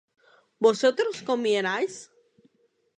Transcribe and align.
¿vosotros 0.63 1.21
comierais? 1.29 1.95